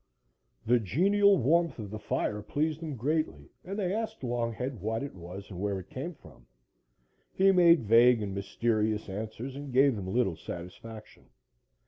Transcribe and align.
The 0.65 0.79
genial 0.79 1.37
warmth 1.37 1.77
of 1.77 1.91
the 1.91 1.99
fire 1.99 2.41
pleased 2.41 2.79
them 2.81 2.95
greatly 2.95 3.51
and 3.63 3.77
they 3.77 3.93
asked 3.93 4.21
Longhead 4.21 4.79
what 4.79 5.03
it 5.03 5.13
was 5.13 5.51
and 5.51 5.59
where 5.59 5.79
it 5.79 5.91
came 5.91 6.15
from. 6.15 6.47
He 7.31 7.51
made 7.51 7.83
vague 7.85 8.19
and 8.23 8.33
mysterious 8.33 9.07
answers 9.07 9.55
and 9.55 9.71
gave 9.71 9.95
them 9.95 10.11
little 10.11 10.35
satisfaction. 10.35 11.29